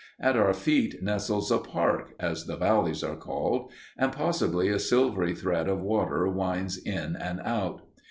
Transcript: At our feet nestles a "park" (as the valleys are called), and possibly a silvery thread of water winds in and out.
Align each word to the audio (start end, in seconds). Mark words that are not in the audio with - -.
At 0.19 0.35
our 0.35 0.51
feet 0.51 1.03
nestles 1.03 1.51
a 1.51 1.59
"park" 1.59 2.15
(as 2.19 2.47
the 2.47 2.57
valleys 2.57 3.03
are 3.03 3.15
called), 3.15 3.71
and 3.95 4.11
possibly 4.11 4.67
a 4.69 4.79
silvery 4.79 5.35
thread 5.35 5.69
of 5.69 5.79
water 5.79 6.27
winds 6.27 6.75
in 6.79 7.15
and 7.15 7.39
out. 7.41 7.83